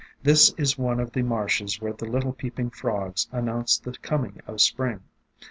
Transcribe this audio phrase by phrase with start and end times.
[0.23, 4.59] This is one of the marshes where the little peeping frogs announce the coming of
[4.59, 5.01] Spring.